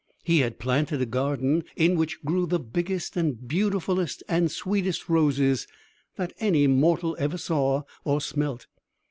[0.23, 5.67] He had planted a garden, in which grew the biggest and beautifullest and sweetest roses
[6.15, 8.65] that any mortal ever saw or smelt.